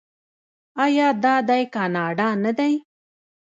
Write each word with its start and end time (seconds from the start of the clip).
آیا 0.83 1.07
دا 1.23 1.35
دی 1.49 1.63
کاناډا 1.73 2.29
نه 2.43 2.51
دی؟ 2.57 2.73